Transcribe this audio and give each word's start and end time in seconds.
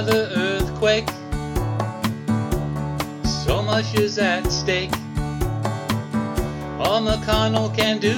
another 0.00 0.30
earthquake. 0.34 1.08
So 3.44 3.60
much 3.60 3.94
is 3.94 4.18
at 4.18 4.50
stake. 4.50 4.92
All 6.80 7.02
McConnell 7.02 7.76
can 7.76 7.98
do 7.98 8.16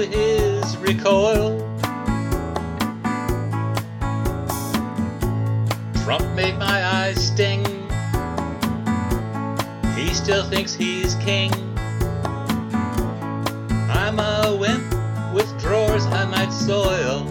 is 0.00 0.76
recoil. 0.78 1.60
Trump 6.02 6.28
made 6.34 6.58
my 6.58 6.84
eyes 6.84 7.28
sting. 7.28 7.64
He 9.94 10.12
still 10.14 10.42
thinks 10.50 10.74
he's 10.74 11.14
king. 11.16 11.52
I'm 13.88 14.18
a 14.18 14.56
wimp 14.58 14.82
with 15.32 15.48
drawers 15.60 16.06
I 16.06 16.24
might 16.24 16.50
soil. 16.50 17.30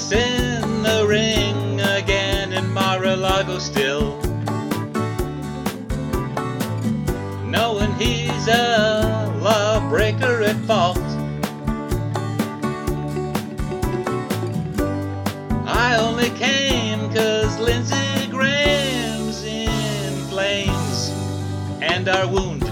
Kissing 0.00 0.82
the 0.82 1.04
ring 1.06 1.78
again 1.78 2.54
in 2.54 2.72
Mar-a-Lago 2.72 3.58
still. 3.58 4.16
Knowing 7.44 7.92
he's 7.96 8.48
a 8.48 9.30
lawbreaker 9.42 10.40
at 10.40 10.56
fault. 10.64 10.96
I 15.66 15.98
only 16.00 16.30
came 16.30 17.12
cause 17.12 17.58
Lindsey 17.60 18.26
Graham's 18.30 19.44
in 19.44 20.14
flames 20.30 21.10
and 21.82 22.08
our 22.08 22.26
wound. 22.26 22.62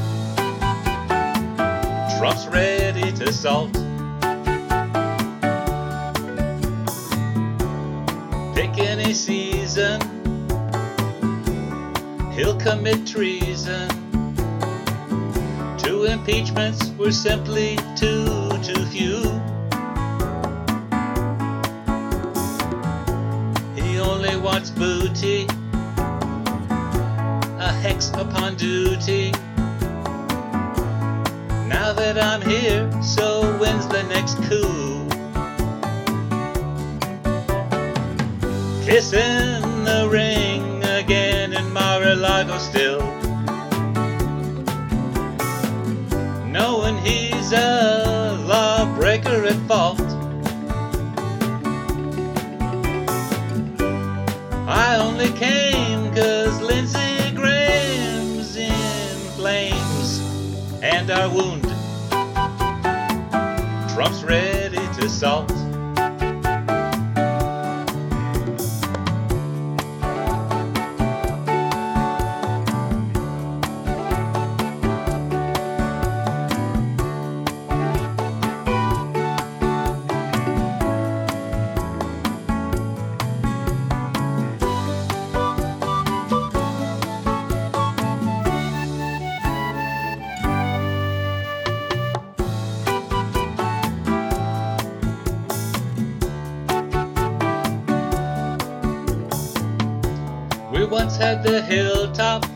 Trump's 2.19 2.47
ready 2.47 3.13
to 3.13 3.31
salt. 3.35 3.88
Any 9.09 9.15
season, 9.15 9.99
he'll 12.33 12.59
commit 12.61 13.07
treason. 13.07 13.89
Two 15.79 16.05
impeachments 16.05 16.91
were 16.99 17.11
simply 17.11 17.79
too, 17.97 18.51
too 18.63 18.85
few. 18.93 19.23
He 23.77 23.99
only 23.99 24.37
wants 24.37 24.69
booty, 24.69 25.47
a 27.59 27.73
hex 27.81 28.11
upon 28.11 28.57
duty. 28.57 29.31
Now 31.67 31.95
that 31.95 32.19
I'm 32.23 32.43
here, 32.43 32.91
so 33.03 33.57
when's 33.57 33.89
the 33.89 34.03
next 34.03 34.37
coup? 34.51 34.78
Kissing 38.89 39.85
the 39.85 40.09
ring 40.11 40.83
again 40.83 41.53
in 41.53 41.71
Mar-a-Lago 41.75 42.57
still. 42.57 43.03
Knowing 46.47 46.97
he's 46.97 47.53
a 47.53 48.43
lawbreaker 48.47 49.45
at 49.45 49.61
fault. 49.69 50.01
I 54.67 54.97
only 54.99 55.33
came 55.33 56.11
cause 56.15 56.59
Lindsey 56.63 57.31
Graham's 57.37 58.57
in 58.57 59.19
flames 59.37 60.19
and 60.83 61.11
our 61.11 61.29
wound. 61.29 61.65
Trump's 63.93 64.25
ready 64.25 64.81
to 64.99 65.11
salt. 65.11 65.58
We 100.79 100.85
once 100.85 101.17
had 101.17 101.43
the 101.43 101.61
hilltop, 101.61 102.49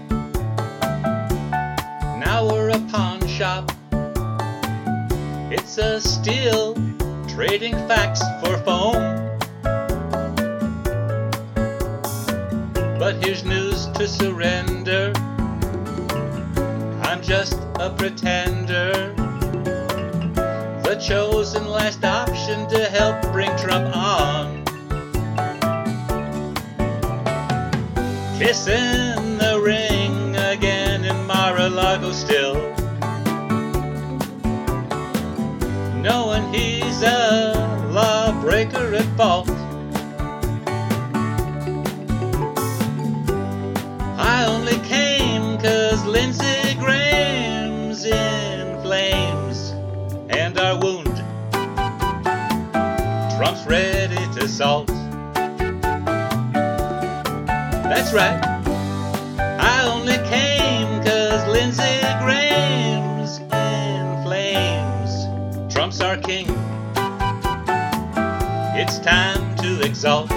now 2.20 2.46
we're 2.48 2.68
a 2.68 2.78
pawn 2.88 3.26
shop. 3.26 3.72
It's 5.50 5.76
a 5.78 6.00
steal, 6.00 6.74
trading 7.26 7.74
facts 7.88 8.22
for 8.40 8.58
foam. 8.58 9.18
But 13.00 13.16
here's 13.24 13.44
news 13.44 13.88
to 13.88 14.06
surrender. 14.06 15.12
I'm 17.02 17.20
just 17.22 17.54
a 17.80 17.92
pretender. 17.98 19.16
The 20.84 20.94
chosen 21.04 21.66
last 21.66 22.04
option 22.04 22.68
to 22.68 22.84
help 22.88 23.20
bring 23.32 23.50
Trump 23.56 23.96
on. 23.96 24.61
Kissing 28.44 29.38
the 29.38 29.60
ring 29.62 30.34
again 30.34 31.04
in 31.04 31.26
Mar-a-Lago 31.28 32.10
still. 32.10 32.56
Knowing 36.02 36.52
he's 36.52 37.02
a 37.04 37.54
lawbreaker 37.92 38.94
at 38.96 39.04
fault. 39.16 39.48
I 44.18 44.44
only 44.48 44.76
came 44.88 45.56
cause 45.58 46.04
Lindsey 46.04 46.74
Graham's 46.80 48.04
in 48.04 48.82
flames 48.82 49.70
and 50.30 50.58
our 50.58 50.76
wound. 50.80 51.16
Trump's 53.36 53.64
ready 53.66 54.16
to 54.34 54.48
salt. 54.48 54.90
That's 57.94 58.14
right. 58.14 58.40
I 59.60 59.86
only 59.86 60.16
came 60.26 61.04
cause 61.04 61.46
Lindsey 61.46 62.00
Graham's 62.22 63.36
in 63.36 64.22
flames. 64.24 65.70
Trump's 65.70 66.00
our 66.00 66.16
king. 66.16 66.46
It's 68.74 68.98
time 68.98 69.54
to 69.56 69.82
exalt. 69.84 70.30